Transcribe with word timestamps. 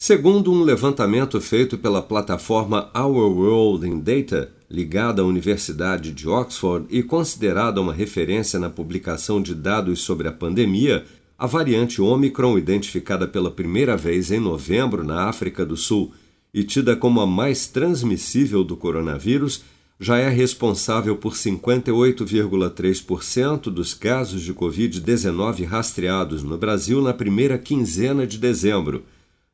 Segundo 0.00 0.52
um 0.52 0.62
levantamento 0.62 1.40
feito 1.40 1.76
pela 1.76 2.00
plataforma 2.00 2.88
Our 2.96 3.36
World 3.36 3.84
in 3.84 3.98
Data, 3.98 4.48
ligada 4.70 5.22
à 5.22 5.24
Universidade 5.24 6.12
de 6.12 6.28
Oxford 6.28 6.86
e 6.88 7.02
considerada 7.02 7.80
uma 7.80 7.92
referência 7.92 8.60
na 8.60 8.70
publicação 8.70 9.42
de 9.42 9.56
dados 9.56 9.98
sobre 9.98 10.28
a 10.28 10.32
pandemia, 10.32 11.04
a 11.36 11.48
variante 11.48 12.00
Omicron, 12.00 12.56
identificada 12.56 13.26
pela 13.26 13.50
primeira 13.50 13.96
vez 13.96 14.30
em 14.30 14.38
novembro 14.38 15.02
na 15.02 15.24
África 15.24 15.66
do 15.66 15.76
Sul 15.76 16.12
e 16.54 16.62
tida 16.62 16.94
como 16.94 17.20
a 17.20 17.26
mais 17.26 17.66
transmissível 17.66 18.62
do 18.62 18.76
coronavírus, 18.76 19.64
já 19.98 20.16
é 20.16 20.28
responsável 20.28 21.16
por 21.16 21.32
58,3% 21.32 23.62
dos 23.62 23.94
casos 23.94 24.42
de 24.42 24.54
Covid-19 24.54 25.66
rastreados 25.66 26.44
no 26.44 26.56
Brasil 26.56 27.02
na 27.02 27.12
primeira 27.12 27.58
quinzena 27.58 28.24
de 28.24 28.38
dezembro 28.38 29.02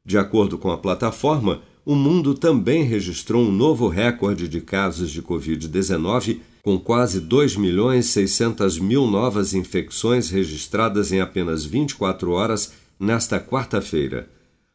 de 0.04 0.18
acordo 0.18 0.58
com 0.58 0.70
a 0.70 0.76
plataforma, 0.76 1.62
o 1.84 1.94
mundo 1.94 2.34
também 2.34 2.82
registrou 2.82 3.42
um 3.42 3.50
novo 3.50 3.88
recorde 3.88 4.48
de 4.48 4.60
casos 4.60 5.10
de 5.10 5.22
Covid-19, 5.22 6.40
com 6.62 6.78
quase 6.78 7.20
2 7.20 7.56
milhões 7.56 8.06
600 8.06 8.78
mil 8.78 9.06
novas 9.06 9.54
infecções 9.54 10.30
registradas 10.30 11.12
em 11.12 11.20
apenas 11.20 11.64
24 11.64 12.30
horas 12.32 12.72
nesta 12.98 13.38
quarta-feira. 13.40 14.28